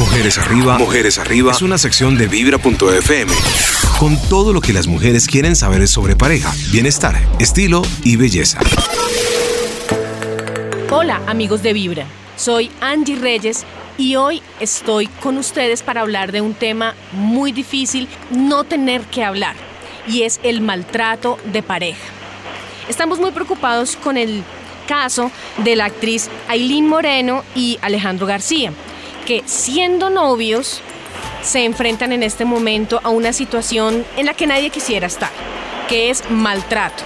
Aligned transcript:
Mujeres 0.00 0.38
Arriba, 0.38 0.78
Mujeres 0.78 1.18
Arriba 1.18 1.52
es 1.52 1.60
una 1.60 1.76
sección 1.76 2.16
de 2.16 2.26
vibra.fm 2.26 3.30
con 3.98 4.16
todo 4.30 4.54
lo 4.54 4.62
que 4.62 4.72
las 4.72 4.86
mujeres 4.86 5.26
quieren 5.26 5.54
saber 5.54 5.86
sobre 5.88 6.16
pareja, 6.16 6.54
bienestar, 6.72 7.20
estilo 7.38 7.82
y 8.02 8.16
belleza. 8.16 8.60
Hola 10.90 11.20
amigos 11.26 11.62
de 11.62 11.74
Vibra, 11.74 12.06
soy 12.36 12.70
Angie 12.80 13.16
Reyes 13.16 13.66
y 13.98 14.16
hoy 14.16 14.40
estoy 14.58 15.06
con 15.06 15.36
ustedes 15.36 15.82
para 15.82 16.00
hablar 16.00 16.32
de 16.32 16.40
un 16.40 16.54
tema 16.54 16.94
muy 17.12 17.52
difícil 17.52 18.08
no 18.30 18.64
tener 18.64 19.02
que 19.02 19.22
hablar 19.22 19.54
y 20.08 20.22
es 20.22 20.40
el 20.42 20.62
maltrato 20.62 21.36
de 21.52 21.62
pareja. 21.62 22.08
Estamos 22.88 23.20
muy 23.20 23.32
preocupados 23.32 23.96
con 23.96 24.16
el 24.16 24.42
caso 24.88 25.30
de 25.58 25.76
la 25.76 25.84
actriz 25.84 26.30
Aileen 26.48 26.88
Moreno 26.88 27.44
y 27.54 27.78
Alejandro 27.82 28.26
García, 28.26 28.72
que 29.30 29.44
siendo 29.46 30.10
novios 30.10 30.80
se 31.40 31.64
enfrentan 31.64 32.10
en 32.10 32.24
este 32.24 32.44
momento 32.44 32.98
a 33.04 33.10
una 33.10 33.32
situación 33.32 34.04
en 34.16 34.26
la 34.26 34.34
que 34.34 34.48
nadie 34.48 34.70
quisiera 34.70 35.06
estar, 35.06 35.30
que 35.88 36.10
es 36.10 36.28
maltrato. 36.28 37.04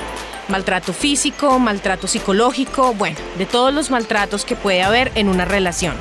Maltrato 0.48 0.94
físico, 0.94 1.58
maltrato 1.58 2.06
psicológico, 2.06 2.94
bueno, 2.94 3.18
de 3.36 3.44
todos 3.44 3.74
los 3.74 3.90
maltratos 3.90 4.46
que 4.46 4.56
puede 4.56 4.82
haber 4.82 5.12
en 5.16 5.28
una 5.28 5.44
relación. 5.44 5.96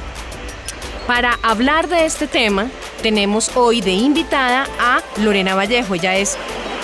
Para 1.08 1.38
hablar 1.44 1.90
de 1.90 2.06
este 2.06 2.28
tema, 2.28 2.70
tenemos 3.02 3.58
hoy 3.58 3.82
de 3.82 3.92
invitada 3.92 4.66
a 4.80 5.02
Lorena 5.18 5.56
Vallejo. 5.56 5.96
Ella 5.96 6.16
es 6.16 6.38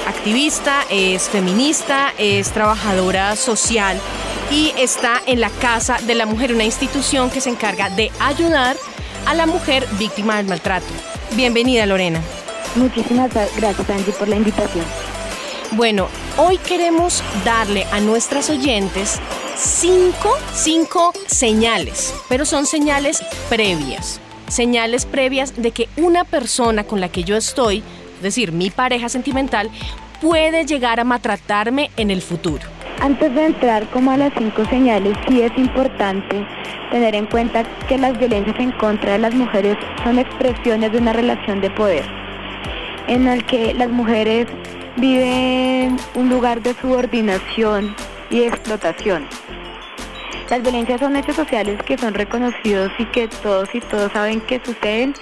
activista, 0.06 0.82
es 0.90 1.30
feminista, 1.30 2.14
es 2.18 2.52
trabajadora 2.52 3.38
social 3.38 4.02
y 4.52 4.74
está 4.76 5.22
en 5.26 5.40
la 5.40 5.50
Casa 5.50 5.98
de 6.06 6.16
la 6.16 6.26
Mujer, 6.26 6.54
una 6.54 6.66
institución 6.66 7.30
que 7.30 7.40
se 7.40 7.50
encarga 7.50 7.90
de 7.90 8.12
ayudar 8.20 8.76
a 9.26 9.34
la 9.34 9.46
mujer 9.46 9.86
víctima 9.98 10.38
del 10.38 10.48
maltrato. 10.48 10.88
Bienvenida 11.36 11.86
Lorena. 11.86 12.22
Muchísimas 12.76 13.32
gracias 13.34 13.90
Angie 13.90 14.14
por 14.14 14.28
la 14.28 14.36
invitación. 14.36 14.86
Bueno, 15.72 16.08
hoy 16.38 16.58
queremos 16.58 17.24
darle 17.46 17.86
a 17.92 18.00
nuestras 18.00 18.50
oyentes 18.50 19.20
cinco, 19.56 20.36
cinco 20.54 21.14
señales, 21.28 22.14
pero 22.28 22.46
son 22.46 22.66
señales 22.66 23.22
previas. 23.50 24.20
Señales 24.48 25.06
previas 25.06 25.62
de 25.62 25.72
que 25.72 25.90
una 25.96 26.24
persona 26.24 26.84
con 26.84 27.00
la 27.00 27.10
que 27.10 27.24
yo 27.24 27.36
estoy, 27.36 27.84
es 28.18 28.22
decir, 28.24 28.52
mi 28.52 28.72
pareja 28.72 29.10
sentimental, 29.10 29.70
puede 30.22 30.66
llegar 30.66 31.00
a 31.00 31.04
maltratarme 31.04 31.92
en 31.98 32.10
el 32.10 32.22
futuro. 32.22 32.79
Antes 33.02 33.34
de 33.34 33.46
entrar 33.46 33.88
como 33.92 34.12
a 34.12 34.18
las 34.18 34.34
cinco 34.38 34.66
señales, 34.66 35.18
sí 35.28 35.42
es 35.42 35.58
importante 35.58 36.46
tener 36.92 37.16
en 37.16 37.28
cuenta 37.28 37.64
que 37.88 37.98
las 37.98 38.18
violencias 38.20 38.60
en 38.60 38.74
contra 38.74 39.14
de 39.14 39.20
las 39.20 39.34
mujeres 39.34 39.78
son 40.04 40.20
expresiones 40.20 40.92
de 40.92 40.98
una 40.98 41.14
relación 41.14 41.62
de 41.62 41.70
poder, 41.70 42.04
en 43.08 43.26
el 43.30 43.46
que 43.46 43.74
las 43.74 43.90
mujeres 43.90 44.48
viven 44.98 45.96
un 46.16 46.30
lugar 46.30 46.62
de 46.62 46.74
subordinación 46.74 47.96
y 48.30 48.44
explotación. 48.44 49.26
Las 50.50 50.62
violencias 50.62 51.00
son 51.00 51.16
hechos 51.16 51.38
sociales 51.38 51.82
que 51.84 51.98
son 51.98 52.14
reconocidos 52.14 52.92
y 53.00 53.06
que 53.06 53.30
todos 53.30 53.70
y 53.74 53.80
todos 53.80 54.12
saben 54.12 54.42
que 54.42 54.60
suceden 54.60 55.14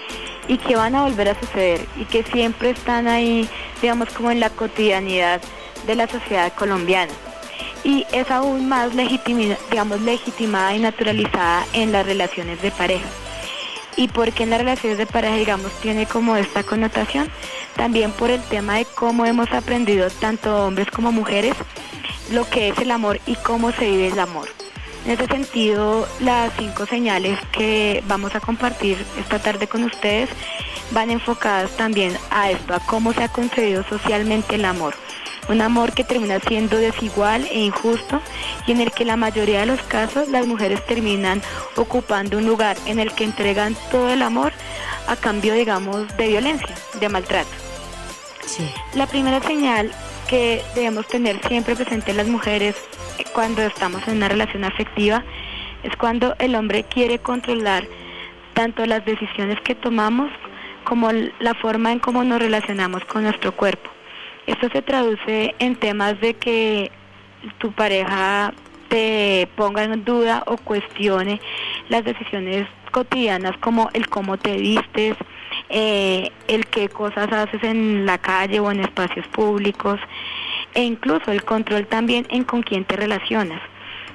y 0.47 0.57
que 0.57 0.75
van 0.75 0.95
a 0.95 1.03
volver 1.03 1.29
a 1.29 1.39
suceder 1.39 1.81
y 1.95 2.05
que 2.05 2.23
siempre 2.23 2.71
están 2.71 3.07
ahí, 3.07 3.47
digamos, 3.83 4.09
como 4.09 4.31
en 4.31 4.39
la 4.39 4.49
cotidianidad 4.49 5.41
de 5.85 5.95
la 5.95 6.07
sociedad 6.07 6.51
colombiana 6.53 7.13
y 7.83 8.05
es 8.11 8.29
aún 8.31 8.67
más 8.67 8.91
digamos, 8.95 10.01
legitimada 10.01 10.75
y 10.75 10.79
naturalizada 10.79 11.65
en 11.73 11.91
las 11.91 12.05
relaciones 12.05 12.61
de 12.61 12.71
pareja. 12.71 13.07
¿Y 13.95 14.07
por 14.09 14.31
qué 14.31 14.43
en 14.43 14.51
las 14.51 14.59
relaciones 14.59 14.97
de 14.97 15.07
pareja, 15.07 15.35
digamos, 15.35 15.71
tiene 15.81 16.05
como 16.05 16.35
esta 16.35 16.63
connotación? 16.63 17.29
También 17.75 18.11
por 18.11 18.29
el 18.29 18.41
tema 18.43 18.75
de 18.75 18.85
cómo 18.85 19.25
hemos 19.25 19.51
aprendido, 19.51 20.09
tanto 20.09 20.65
hombres 20.65 20.91
como 20.91 21.11
mujeres, 21.11 21.55
lo 22.31 22.47
que 22.47 22.69
es 22.69 22.77
el 22.77 22.91
amor 22.91 23.19
y 23.25 23.35
cómo 23.35 23.71
se 23.71 23.89
vive 23.89 24.07
el 24.07 24.19
amor. 24.19 24.47
En 25.05 25.11
ese 25.11 25.25
sentido, 25.27 26.07
las 26.19 26.51
cinco 26.57 26.85
señales 26.85 27.39
que 27.51 28.03
vamos 28.07 28.35
a 28.35 28.39
compartir 28.39 28.97
esta 29.19 29.39
tarde 29.39 29.67
con 29.67 29.83
ustedes 29.83 30.29
van 30.91 31.09
enfocadas 31.09 31.71
también 31.77 32.15
a 32.29 32.51
esto, 32.51 32.73
a 32.73 32.79
cómo 32.79 33.13
se 33.13 33.23
ha 33.23 33.29
concebido 33.29 33.83
socialmente 33.83 34.55
el 34.55 34.65
amor 34.65 34.95
un 35.49 35.61
amor 35.61 35.93
que 35.93 36.03
termina 36.03 36.39
siendo 36.39 36.77
desigual 36.77 37.45
e 37.51 37.59
injusto 37.59 38.21
y 38.65 38.71
en 38.71 38.81
el 38.81 38.91
que 38.91 39.05
la 39.05 39.17
mayoría 39.17 39.61
de 39.61 39.65
los 39.65 39.81
casos 39.83 40.29
las 40.29 40.45
mujeres 40.45 40.85
terminan 40.85 41.41
ocupando 41.75 42.37
un 42.37 42.45
lugar 42.45 42.77
en 42.85 42.99
el 42.99 43.13
que 43.13 43.23
entregan 43.23 43.75
todo 43.91 44.09
el 44.09 44.21
amor 44.21 44.53
a 45.07 45.15
cambio, 45.15 45.53
digamos, 45.53 46.15
de 46.17 46.27
violencia, 46.27 46.75
de 46.99 47.09
maltrato. 47.09 47.49
La 48.95 49.07
primera 49.07 49.41
señal 49.41 49.91
que 50.27 50.61
debemos 50.75 51.07
tener 51.07 51.39
siempre 51.47 51.75
presente 51.75 52.13
las 52.13 52.27
mujeres 52.27 52.75
cuando 53.33 53.61
estamos 53.61 54.07
en 54.07 54.17
una 54.17 54.29
relación 54.29 54.63
afectiva 54.63 55.23
es 55.83 55.95
cuando 55.95 56.35
el 56.39 56.55
hombre 56.55 56.83
quiere 56.83 57.19
controlar 57.19 57.87
tanto 58.53 58.85
las 58.85 59.05
decisiones 59.05 59.59
que 59.61 59.75
tomamos 59.75 60.31
como 60.83 61.11
la 61.11 61.53
forma 61.53 61.91
en 61.91 61.99
cómo 61.99 62.23
nos 62.23 62.39
relacionamos 62.39 63.03
con 63.05 63.23
nuestro 63.23 63.55
cuerpo. 63.55 63.96
Esto 64.47 64.69
se 64.69 64.81
traduce 64.81 65.53
en 65.59 65.75
temas 65.75 66.19
de 66.21 66.33
que 66.33 66.89
tu 67.59 67.71
pareja 67.73 68.53
te 68.87 69.49
ponga 69.55 69.83
en 69.83 70.05
duda 70.05 70.43
o 70.47 70.57
cuestione 70.57 71.41
las 71.89 72.05
decisiones 72.05 72.65
cotidianas 72.91 73.57
como 73.57 73.89
el 73.93 74.07
cómo 74.07 74.37
te 74.37 74.55
vistes, 74.55 75.17
eh, 75.69 76.31
el 76.47 76.65
qué 76.67 76.87
cosas 76.87 77.31
haces 77.31 77.61
en 77.63 78.05
la 78.05 78.17
calle 78.17 78.61
o 78.61 78.71
en 78.71 78.79
espacios 78.79 79.27
públicos 79.27 79.99
e 80.73 80.83
incluso 80.83 81.31
el 81.31 81.43
control 81.43 81.85
también 81.85 82.25
en 82.29 82.45
con 82.45 82.63
quién 82.63 82.85
te 82.85 82.95
relacionas. 82.95 83.61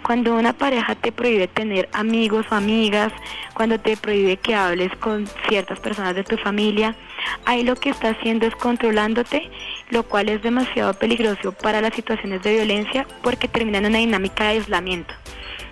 Cuando 0.02 0.34
una 0.34 0.52
pareja 0.52 0.94
te 0.94 1.12
prohíbe 1.12 1.48
tener 1.48 1.88
amigos 1.92 2.46
o 2.50 2.54
amigas, 2.54 3.12
cuando 3.54 3.78
te 3.78 3.96
prohíbe 3.96 4.36
que 4.36 4.54
hables 4.54 4.94
con 4.96 5.28
ciertas 5.48 5.78
personas 5.80 6.14
de 6.14 6.24
tu 6.24 6.36
familia, 6.36 6.96
ahí 7.44 7.62
lo 7.62 7.76
que 7.76 7.90
está 7.90 8.10
haciendo 8.10 8.46
es 8.46 8.54
controlándote, 8.56 9.50
lo 9.90 10.02
cual 10.02 10.28
es 10.28 10.42
demasiado 10.42 10.94
peligroso 10.94 11.52
para 11.52 11.80
las 11.80 11.94
situaciones 11.94 12.42
de 12.42 12.54
violencia 12.54 13.06
porque 13.22 13.48
termina 13.48 13.78
en 13.78 13.86
una 13.86 13.98
dinámica 13.98 14.44
de 14.44 14.50
aislamiento 14.50 15.14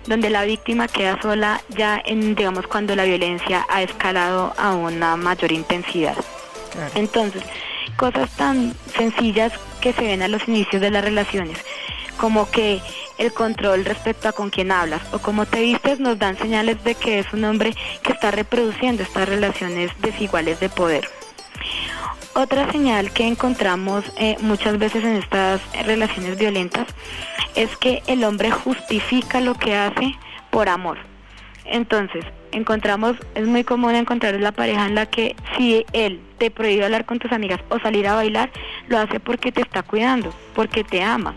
donde 0.07 0.29
la 0.29 0.43
víctima 0.45 0.87
queda 0.87 1.21
sola 1.21 1.61
ya 1.69 2.01
en, 2.03 2.35
digamos, 2.35 2.67
cuando 2.67 2.95
la 2.95 3.03
violencia 3.03 3.65
ha 3.69 3.81
escalado 3.83 4.53
a 4.57 4.73
una 4.73 5.15
mayor 5.15 5.51
intensidad. 5.51 6.15
Entonces, 6.95 7.43
cosas 7.97 8.29
tan 8.35 8.73
sencillas 8.97 9.53
que 9.79 9.93
se 9.93 10.01
ven 10.01 10.21
a 10.21 10.27
los 10.27 10.47
inicios 10.47 10.81
de 10.81 10.89
las 10.89 11.03
relaciones, 11.03 11.57
como 12.17 12.49
que 12.49 12.81
el 13.21 13.33
control 13.33 13.85
respecto 13.85 14.29
a 14.29 14.31
con 14.31 14.49
quién 14.49 14.71
hablas 14.71 15.01
o 15.13 15.19
cómo 15.19 15.45
te 15.45 15.61
vistes 15.61 15.99
nos 15.99 16.17
dan 16.17 16.37
señales 16.37 16.83
de 16.83 16.95
que 16.95 17.19
es 17.19 17.31
un 17.33 17.43
hombre 17.43 17.73
que 18.01 18.13
está 18.13 18.31
reproduciendo 18.31 19.03
estas 19.03 19.29
relaciones 19.29 19.91
desiguales 20.01 20.59
de 20.59 20.69
poder. 20.69 21.07
Otra 22.33 22.71
señal 22.71 23.11
que 23.11 23.27
encontramos 23.27 24.03
eh, 24.17 24.37
muchas 24.41 24.79
veces 24.79 25.03
en 25.03 25.17
estas 25.17 25.61
relaciones 25.85 26.37
violentas 26.39 26.87
es 27.55 27.75
que 27.77 28.01
el 28.07 28.23
hombre 28.23 28.49
justifica 28.49 29.39
lo 29.39 29.53
que 29.53 29.75
hace 29.75 30.15
por 30.49 30.67
amor. 30.67 30.97
Entonces, 31.65 32.25
encontramos, 32.51 33.17
es 33.35 33.45
muy 33.45 33.63
común 33.63 33.93
encontrar 33.93 34.33
la 34.35 34.51
pareja 34.51 34.87
en 34.87 34.95
la 34.95 35.05
que 35.05 35.35
si 35.55 35.85
él 35.93 36.21
te 36.39 36.49
prohíbe 36.49 36.85
hablar 36.85 37.05
con 37.05 37.19
tus 37.19 37.31
amigas 37.31 37.59
o 37.69 37.77
salir 37.79 38.07
a 38.07 38.15
bailar, 38.15 38.49
lo 38.87 38.97
hace 38.97 39.19
porque 39.19 39.51
te 39.51 39.61
está 39.61 39.83
cuidando, 39.83 40.33
porque 40.55 40.83
te 40.83 41.03
ama 41.03 41.35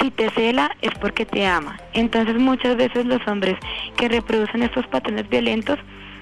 si 0.00 0.10
te 0.10 0.30
cela 0.30 0.70
es 0.80 0.92
porque 1.00 1.26
te 1.26 1.46
ama. 1.46 1.78
Entonces 1.92 2.36
muchas 2.36 2.76
veces 2.76 3.06
los 3.06 3.26
hombres 3.26 3.56
que 3.96 4.08
reproducen 4.08 4.62
estos 4.62 4.86
patrones 4.86 5.28
violentos, 5.28 5.78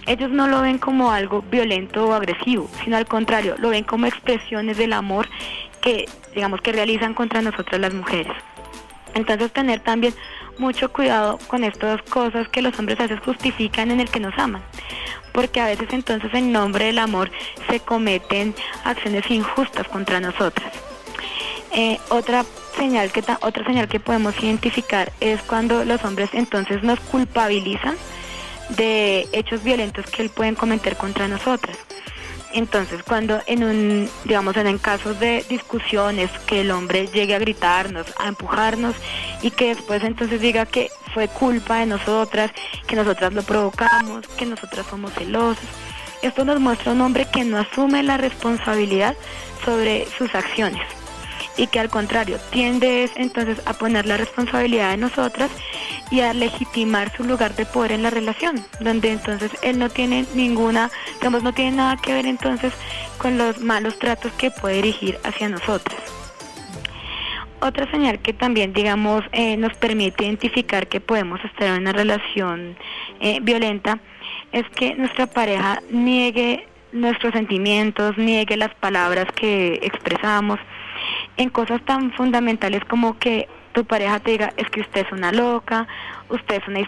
ellos 0.06 0.30
no 0.30 0.46
lo 0.46 0.62
ven 0.62 0.78
como 0.78 1.10
algo 1.10 1.42
violento 1.42 2.06
o 2.06 2.12
agresivo, 2.12 2.70
sino 2.84 2.96
al 2.96 3.06
contrario, 3.06 3.56
lo 3.58 3.70
ven 3.70 3.84
como 3.84 4.06
expresiones 4.06 4.76
del 4.76 4.92
amor 4.92 5.28
que, 5.80 6.06
digamos, 6.34 6.60
que 6.60 6.72
realizan 6.72 7.14
contra 7.14 7.42
nosotras 7.42 7.80
las 7.80 7.92
mujeres. 7.92 8.32
Entonces 9.14 9.52
tener 9.52 9.80
también 9.80 10.14
mucho 10.58 10.92
cuidado 10.92 11.38
con 11.48 11.64
estas 11.64 12.02
cosas 12.02 12.48
que 12.48 12.62
los 12.62 12.78
hombres 12.78 13.00
a 13.00 13.04
veces 13.04 13.20
justifican 13.24 13.90
en 13.90 14.00
el 14.00 14.08
que 14.08 14.20
nos 14.20 14.36
aman, 14.38 14.62
porque 15.32 15.60
a 15.60 15.66
veces 15.66 15.88
entonces 15.90 16.32
en 16.34 16.52
nombre 16.52 16.86
del 16.86 16.98
amor 16.98 17.30
se 17.68 17.80
cometen 17.80 18.54
acciones 18.84 19.28
injustas 19.30 19.88
contra 19.88 20.20
nosotras. 20.20 20.72
Eh, 21.78 22.00
otra 22.08 22.46
señal 22.78 23.12
que 23.12 23.22
otra 23.42 23.62
señal 23.66 23.86
que 23.86 24.00
podemos 24.00 24.42
identificar 24.42 25.12
es 25.20 25.42
cuando 25.42 25.84
los 25.84 26.02
hombres 26.04 26.30
entonces 26.32 26.82
nos 26.82 26.98
culpabilizan 27.00 27.96
de 28.70 29.28
hechos 29.32 29.62
violentos 29.62 30.06
que 30.06 30.22
él 30.22 30.30
pueden 30.30 30.54
cometer 30.54 30.96
contra 30.96 31.28
nosotras. 31.28 31.76
Entonces, 32.54 33.02
cuando 33.02 33.42
en 33.46 33.62
un, 33.62 34.10
digamos, 34.24 34.56
en 34.56 34.78
casos 34.78 35.20
de 35.20 35.44
discusiones 35.50 36.30
que 36.46 36.62
el 36.62 36.70
hombre 36.70 37.08
llegue 37.08 37.34
a 37.34 37.38
gritarnos, 37.38 38.06
a 38.18 38.28
empujarnos 38.28 38.94
y 39.42 39.50
que 39.50 39.74
después 39.74 40.02
entonces 40.02 40.40
diga 40.40 40.64
que 40.64 40.88
fue 41.12 41.28
culpa 41.28 41.80
de 41.80 41.86
nosotras, 41.86 42.52
que 42.86 42.96
nosotras 42.96 43.34
lo 43.34 43.42
provocamos, 43.42 44.26
que 44.38 44.46
nosotras 44.46 44.86
somos 44.88 45.12
celosas, 45.12 45.66
Esto 46.22 46.46
nos 46.46 46.58
muestra 46.58 46.92
un 46.92 47.02
hombre 47.02 47.26
que 47.30 47.44
no 47.44 47.58
asume 47.58 48.02
la 48.02 48.16
responsabilidad 48.16 49.14
sobre 49.62 50.06
sus 50.16 50.34
acciones 50.34 50.82
y 51.56 51.66
que 51.66 51.80
al 51.80 51.88
contrario 51.88 52.38
tiende 52.50 53.10
entonces 53.16 53.60
a 53.66 53.74
poner 53.74 54.06
la 54.06 54.16
responsabilidad 54.16 54.90
de 54.90 54.96
nosotras 54.98 55.50
y 56.10 56.20
a 56.20 56.32
legitimar 56.32 57.14
su 57.16 57.24
lugar 57.24 57.54
de 57.56 57.66
poder 57.66 57.92
en 57.92 58.02
la 58.02 58.10
relación, 58.10 58.64
donde 58.80 59.12
entonces 59.12 59.50
él 59.62 59.78
no 59.78 59.88
tiene 59.88 60.26
ninguna, 60.34 60.90
digamos, 61.18 61.42
no 61.42 61.52
tiene 61.52 61.76
nada 61.78 61.96
que 61.96 62.12
ver 62.12 62.26
entonces 62.26 62.72
con 63.18 63.38
los 63.38 63.60
malos 63.60 63.98
tratos 63.98 64.32
que 64.32 64.50
puede 64.50 64.76
dirigir 64.76 65.18
hacia 65.24 65.48
nosotras. 65.48 65.96
Otra 67.60 67.90
señal 67.90 68.18
que 68.18 68.34
también, 68.34 68.74
digamos, 68.74 69.24
eh, 69.32 69.56
nos 69.56 69.74
permite 69.74 70.24
identificar 70.24 70.86
que 70.86 71.00
podemos 71.00 71.42
estar 71.44 71.68
en 71.68 71.82
una 71.82 71.92
relación 71.92 72.76
eh, 73.20 73.40
violenta 73.40 73.98
es 74.52 74.68
que 74.76 74.94
nuestra 74.94 75.26
pareja 75.26 75.80
niegue 75.90 76.68
nuestros 76.92 77.32
sentimientos, 77.32 78.16
niegue 78.18 78.56
las 78.56 78.74
palabras 78.74 79.26
que 79.34 79.80
expresamos 79.82 80.60
en 81.36 81.50
cosas 81.50 81.82
tan 81.84 82.12
fundamentales 82.12 82.84
como 82.84 83.18
que 83.18 83.48
tu 83.72 83.84
pareja 83.84 84.20
te 84.20 84.30
diga 84.32 84.52
es 84.56 84.70
que 84.70 84.80
usted 84.80 85.06
es 85.06 85.12
una 85.12 85.32
loca, 85.32 85.86
usted 86.30 86.62
es 86.62 86.68
una, 86.68 86.80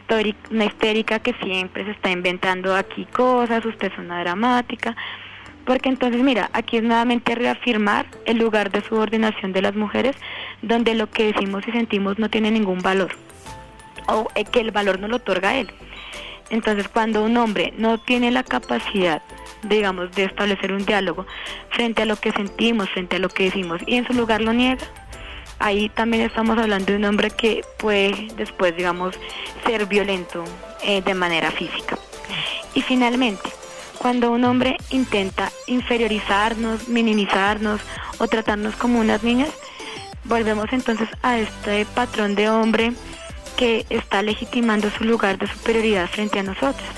una 0.51 0.65
histérica 0.65 1.19
que 1.19 1.35
siempre 1.35 1.85
se 1.85 1.91
está 1.91 2.11
inventando 2.11 2.75
aquí 2.75 3.05
cosas, 3.05 3.65
usted 3.65 3.93
es 3.93 3.99
una 3.99 4.21
dramática. 4.21 4.97
Porque 5.67 5.91
entonces, 5.91 6.23
mira, 6.23 6.49
aquí 6.55 6.79
es 6.79 6.83
nuevamente 6.83 7.35
reafirmar 7.35 8.07
el 8.25 8.39
lugar 8.39 8.71
de 8.71 8.81
subordinación 8.81 9.53
de 9.53 9.61
las 9.61 9.75
mujeres, 9.75 10.17
donde 10.63 10.95
lo 10.95 11.11
que 11.11 11.31
decimos 11.31 11.69
y 11.69 11.73
sentimos 11.73 12.19
no 12.19 12.31
tiene 12.31 12.51
ningún 12.51 12.79
valor, 12.79 13.11
o 14.07 14.29
eh, 14.35 14.47
que 14.47 14.61
el 14.61 14.71
valor 14.71 14.99
no 14.99 15.09
lo 15.09 15.17
otorga 15.17 15.57
él. 15.57 15.71
Entonces, 16.49 16.89
cuando 16.89 17.23
un 17.23 17.37
hombre 17.37 17.75
no 17.77 17.99
tiene 17.99 18.31
la 18.31 18.45
capacidad, 18.45 19.21
digamos, 19.63 20.13
de 20.13 20.25
establecer 20.25 20.73
un 20.73 20.85
diálogo 20.85 21.27
frente 21.71 22.03
a 22.03 22.07
lo 22.07 22.17
que 22.17 22.33
sentimos, 22.33 22.89
frente 22.91 23.17
a 23.17 23.19
lo 23.19 23.29
que 23.29 23.45
decimos, 23.45 23.81
y 23.87 23.97
en 23.97 24.07
su 24.07 24.13
lugar 24.13 24.41
lo 24.41 24.53
niega, 24.53 24.87
ahí 25.59 25.89
también 25.89 26.25
estamos 26.25 26.59
hablando 26.59 26.87
de 26.87 26.97
un 26.97 27.05
hombre 27.05 27.31
que 27.31 27.63
puede 27.79 28.29
después, 28.37 28.77
digamos, 28.77 29.19
ser 29.67 29.87
violento 29.87 30.45
eh, 30.83 31.03
de 31.03 31.15
manera 31.15 31.51
física. 31.51 31.99
Y 32.75 32.83
finalmente, 32.83 33.51
cuando 33.99 34.31
un 34.31 34.45
hombre 34.45 34.77
intenta 34.91 35.51
inferiorizarnos, 35.67 36.89
minimizarnos 36.89 37.81
o 38.19 38.29
tratarnos 38.29 38.77
como 38.77 39.01
unas 39.01 39.23
niñas, 39.23 39.51
volvemos 40.25 40.67
entonces 40.73 41.09
a 41.23 41.39
este 41.39 41.85
patrón 41.87 42.35
de 42.35 42.49
hombre 42.49 42.93
que 43.57 43.85
está 43.91 44.23
legitimando 44.23 44.91
su 44.91 45.05
lugar 45.05 45.39
de 45.39 45.49
superioridad 45.49 46.09
frente 46.09 46.39
a 46.39 46.45
nosotros. 46.45 46.89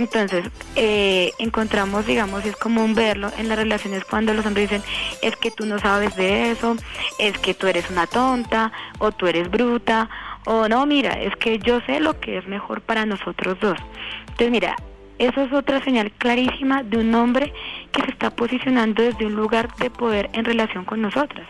Entonces, 0.00 0.46
eh, 0.76 1.32
encontramos, 1.38 2.06
digamos, 2.06 2.46
es 2.46 2.56
común 2.56 2.94
verlo 2.94 3.30
en 3.36 3.50
las 3.50 3.58
relaciones 3.58 4.02
cuando 4.02 4.32
los 4.32 4.46
hombres 4.46 4.70
dicen, 4.70 4.82
es 5.20 5.36
que 5.36 5.50
tú 5.50 5.66
no 5.66 5.78
sabes 5.78 6.16
de 6.16 6.52
eso, 6.52 6.74
es 7.18 7.36
que 7.36 7.52
tú 7.52 7.66
eres 7.66 7.90
una 7.90 8.06
tonta, 8.06 8.72
o 8.98 9.12
tú 9.12 9.26
eres 9.26 9.50
bruta, 9.50 10.08
o 10.46 10.68
no, 10.68 10.86
mira, 10.86 11.20
es 11.20 11.36
que 11.36 11.58
yo 11.58 11.82
sé 11.82 12.00
lo 12.00 12.18
que 12.18 12.38
es 12.38 12.46
mejor 12.46 12.80
para 12.80 13.04
nosotros 13.04 13.58
dos. 13.60 13.78
Entonces, 14.22 14.50
mira, 14.50 14.74
eso 15.18 15.42
es 15.42 15.52
otra 15.52 15.84
señal 15.84 16.10
clarísima 16.12 16.82
de 16.82 16.96
un 16.96 17.14
hombre 17.14 17.52
que 17.92 18.00
se 18.02 18.10
está 18.10 18.30
posicionando 18.30 19.02
desde 19.02 19.26
un 19.26 19.34
lugar 19.34 19.68
de 19.76 19.90
poder 19.90 20.30
en 20.32 20.46
relación 20.46 20.86
con 20.86 21.02
nosotras. 21.02 21.46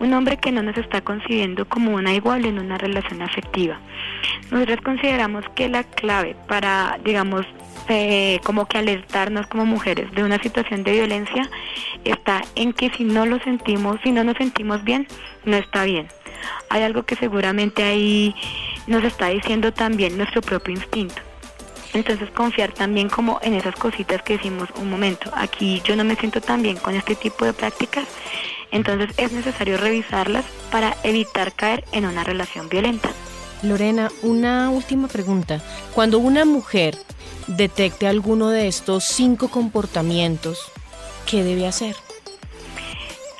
Un 0.00 0.12
hombre 0.12 0.36
que 0.36 0.52
no 0.52 0.62
nos 0.62 0.76
está 0.76 1.00
concibiendo 1.00 1.68
como 1.68 1.94
una 1.94 2.14
igual 2.14 2.44
en 2.44 2.58
una 2.58 2.78
relación 2.78 3.22
afectiva. 3.22 3.78
Nosotros 4.50 4.80
consideramos 4.82 5.44
que 5.54 5.68
la 5.68 5.84
clave 5.84 6.36
para, 6.46 6.98
digamos, 7.04 7.44
eh, 7.88 8.38
como 8.44 8.66
que 8.66 8.78
alertarnos 8.78 9.46
como 9.46 9.64
mujeres 9.64 10.12
de 10.12 10.22
una 10.22 10.38
situación 10.42 10.84
de 10.84 10.92
violencia 10.92 11.48
está 12.04 12.42
en 12.54 12.72
que 12.72 12.90
si 12.90 13.04
no 13.04 13.26
lo 13.26 13.38
sentimos, 13.40 13.98
si 14.02 14.12
no 14.12 14.24
nos 14.24 14.36
sentimos 14.36 14.84
bien, 14.84 15.06
no 15.44 15.56
está 15.56 15.84
bien. 15.84 16.06
Hay 16.68 16.82
algo 16.82 17.04
que 17.04 17.16
seguramente 17.16 17.82
ahí 17.82 18.34
nos 18.86 19.04
está 19.04 19.28
diciendo 19.28 19.72
también 19.72 20.16
nuestro 20.16 20.42
propio 20.42 20.74
instinto. 20.74 21.22
Entonces 21.94 22.30
confiar 22.30 22.72
también 22.72 23.08
como 23.08 23.40
en 23.42 23.54
esas 23.54 23.74
cositas 23.74 24.22
que 24.22 24.34
decimos 24.34 24.68
un 24.76 24.90
momento, 24.90 25.30
aquí 25.34 25.80
yo 25.84 25.96
no 25.96 26.04
me 26.04 26.16
siento 26.16 26.40
tan 26.40 26.62
bien 26.62 26.76
con 26.76 26.94
este 26.94 27.14
tipo 27.14 27.44
de 27.44 27.54
prácticas, 27.54 28.06
entonces 28.70 29.10
es 29.16 29.32
necesario 29.32 29.76
revisarlas 29.76 30.44
para 30.70 30.96
evitar 31.02 31.52
caer 31.52 31.84
en 31.92 32.06
una 32.06 32.24
relación 32.24 32.68
violenta. 32.68 33.10
Lorena, 33.62 34.10
una 34.22 34.70
última 34.70 35.08
pregunta. 35.08 35.60
Cuando 35.94 36.18
una 36.18 36.44
mujer 36.44 36.96
detecte 37.46 38.06
alguno 38.06 38.50
de 38.50 38.68
estos 38.68 39.04
cinco 39.04 39.48
comportamientos, 39.48 40.70
¿qué 41.26 41.42
debe 41.42 41.66
hacer? 41.66 41.96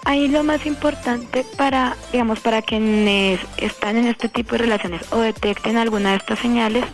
Ahí 0.05 0.27
lo 0.27 0.43
más 0.43 0.65
importante 0.65 1.45
para, 1.57 1.97
digamos, 2.13 2.41
para 2.41 2.63
quienes 2.63 3.41
están 3.59 3.97
en 3.97 4.07
este 4.07 4.29
tipo 4.29 4.53
de 4.53 4.59
relaciones 4.59 5.03
o 5.11 5.19
detecten 5.19 5.77
alguna 5.77 6.13
de 6.13 6.17
estas 6.17 6.39
señales 6.39 6.85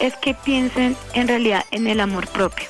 es 0.00 0.14
que 0.16 0.34
piensen 0.34 0.96
en 1.12 1.28
realidad 1.28 1.64
en 1.70 1.86
el 1.86 2.00
amor 2.00 2.26
propio. 2.28 2.66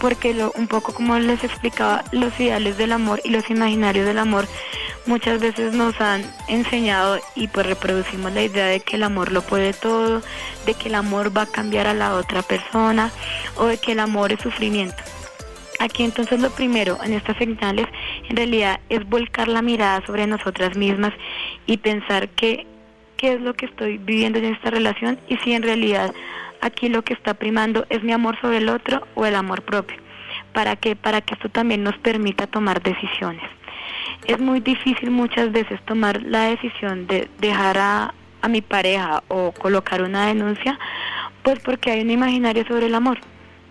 Porque 0.00 0.32
lo, 0.34 0.52
un 0.52 0.68
poco 0.68 0.94
como 0.94 1.18
les 1.18 1.42
explicaba, 1.42 2.04
los 2.12 2.38
ideales 2.38 2.78
del 2.78 2.92
amor 2.92 3.20
y 3.24 3.30
los 3.30 3.50
imaginarios 3.50 4.06
del 4.06 4.18
amor 4.18 4.46
muchas 5.06 5.40
veces 5.40 5.72
nos 5.72 6.00
han 6.00 6.22
enseñado 6.48 7.18
y 7.34 7.48
pues 7.48 7.66
reproducimos 7.66 8.32
la 8.32 8.42
idea 8.42 8.66
de 8.66 8.80
que 8.80 8.96
el 8.96 9.02
amor 9.02 9.32
lo 9.32 9.42
puede 9.42 9.72
todo, 9.72 10.22
de 10.66 10.74
que 10.74 10.88
el 10.88 10.94
amor 10.94 11.36
va 11.36 11.42
a 11.42 11.46
cambiar 11.46 11.86
a 11.86 11.94
la 11.94 12.14
otra 12.14 12.42
persona 12.42 13.10
o 13.56 13.66
de 13.66 13.78
que 13.78 13.92
el 13.92 14.00
amor 14.00 14.32
es 14.32 14.40
sufrimiento. 14.40 15.02
Aquí 15.80 16.02
entonces 16.02 16.40
lo 16.40 16.50
primero 16.50 16.98
en 17.04 17.12
estas 17.12 17.36
señales 17.36 17.86
en 18.28 18.36
realidad 18.36 18.80
es 18.88 19.08
volcar 19.08 19.48
la 19.48 19.62
mirada 19.62 20.04
sobre 20.06 20.26
nosotras 20.26 20.76
mismas 20.76 21.12
y 21.66 21.76
pensar 21.78 22.28
que 22.30 22.66
qué 23.16 23.34
es 23.34 23.40
lo 23.40 23.54
que 23.54 23.66
estoy 23.66 23.98
viviendo 23.98 24.38
en 24.38 24.46
esta 24.46 24.70
relación 24.70 25.18
y 25.28 25.36
si 25.38 25.52
en 25.52 25.62
realidad 25.62 26.14
aquí 26.60 26.88
lo 26.88 27.02
que 27.02 27.14
está 27.14 27.34
primando 27.34 27.86
es 27.90 28.02
mi 28.02 28.12
amor 28.12 28.40
sobre 28.40 28.58
el 28.58 28.68
otro 28.68 29.06
o 29.14 29.26
el 29.26 29.34
amor 29.34 29.62
propio. 29.62 29.96
¿Para 30.52 30.76
qué? 30.76 30.96
Para 30.96 31.20
que 31.20 31.34
esto 31.34 31.48
también 31.48 31.82
nos 31.82 31.96
permita 31.98 32.46
tomar 32.46 32.82
decisiones. 32.82 33.44
Es 34.26 34.38
muy 34.38 34.60
difícil 34.60 35.10
muchas 35.10 35.52
veces 35.52 35.80
tomar 35.84 36.22
la 36.22 36.44
decisión 36.44 37.06
de 37.06 37.28
dejar 37.38 37.78
a, 37.78 38.14
a 38.42 38.48
mi 38.48 38.60
pareja 38.60 39.22
o 39.28 39.52
colocar 39.52 40.02
una 40.02 40.26
denuncia, 40.26 40.78
pues 41.42 41.60
porque 41.60 41.90
hay 41.90 42.02
un 42.02 42.10
imaginario 42.10 42.66
sobre 42.66 42.86
el 42.86 42.94
amor. 42.94 43.18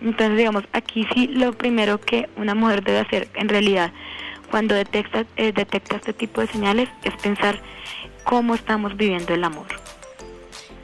Entonces, 0.00 0.36
digamos, 0.36 0.64
aquí 0.72 1.06
sí 1.12 1.26
lo 1.28 1.52
primero 1.52 2.00
que 2.00 2.28
una 2.36 2.54
mujer 2.54 2.84
debe 2.84 3.00
hacer 3.00 3.28
en 3.34 3.48
realidad 3.48 3.92
cuando 4.50 4.74
detecta, 4.74 5.26
eh, 5.36 5.52
detecta 5.52 5.96
este 5.96 6.12
tipo 6.12 6.40
de 6.40 6.46
señales 6.46 6.88
es 7.04 7.14
pensar 7.16 7.60
cómo 8.24 8.54
estamos 8.54 8.96
viviendo 8.96 9.34
el 9.34 9.44
amor. 9.44 9.66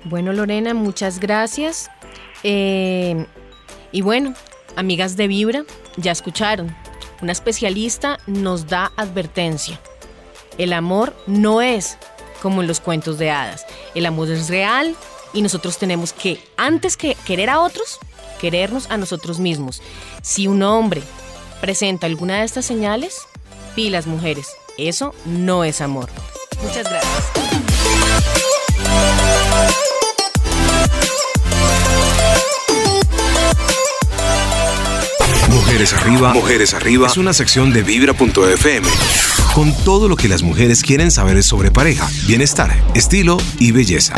Bueno, 0.04 0.32
Lorena, 0.32 0.74
muchas 0.74 1.18
gracias. 1.18 1.90
Eh, 2.44 3.26
y 3.90 4.02
bueno, 4.02 4.34
amigas 4.76 5.16
de 5.16 5.26
Vibra, 5.26 5.64
ya 5.96 6.12
escucharon. 6.12 6.74
Una 7.20 7.32
especialista 7.32 8.18
nos 8.26 8.66
da 8.66 8.92
advertencia. 8.96 9.80
El 10.58 10.72
amor 10.72 11.16
no 11.26 11.62
es 11.62 11.96
como 12.42 12.60
en 12.60 12.68
los 12.68 12.80
cuentos 12.80 13.18
de 13.18 13.30
hadas. 13.30 13.66
El 13.94 14.06
amor 14.06 14.30
es 14.30 14.48
real 14.48 14.94
y 15.32 15.42
nosotros 15.42 15.78
tenemos 15.78 16.12
que, 16.12 16.38
antes 16.56 16.96
que 16.96 17.16
querer 17.26 17.50
a 17.50 17.60
otros, 17.60 17.98
querernos 18.40 18.90
a 18.90 18.96
nosotros 18.96 19.40
mismos. 19.40 19.82
Si 20.22 20.46
un 20.46 20.62
hombre 20.62 21.02
presenta 21.60 22.06
alguna 22.06 22.38
de 22.38 22.44
estas 22.44 22.66
señales, 22.66 23.16
pilas 23.74 24.06
mujeres, 24.06 24.48
eso 24.76 25.14
no 25.24 25.64
es 25.64 25.80
amor. 25.80 26.10
Muchas 26.62 26.88
gracias. 26.88 28.63
Mujeres 35.84 36.02
Arriba, 36.02 36.32
Mujeres 36.32 36.72
Arriba 36.72 37.06
es 37.08 37.18
una 37.18 37.34
sección 37.34 37.70
de 37.70 37.82
vibra.fm 37.82 38.88
con 39.54 39.76
todo 39.84 40.08
lo 40.08 40.16
que 40.16 40.28
las 40.28 40.42
mujeres 40.42 40.80
quieren 40.80 41.10
saber 41.10 41.42
sobre 41.42 41.70
pareja, 41.70 42.08
bienestar, 42.26 42.74
estilo 42.94 43.36
y 43.58 43.72
belleza. 43.72 44.14